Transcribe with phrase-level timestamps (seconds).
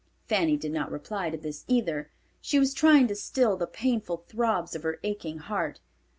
[0.27, 2.09] Fanny did not reply to this either.
[2.41, 5.79] She was trying to still the painful throbs of her aching heart.